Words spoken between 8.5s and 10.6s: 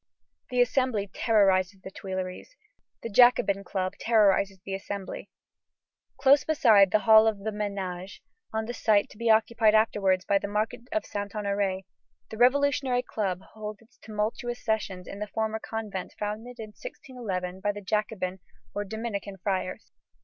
on the site to be occupied afterward by the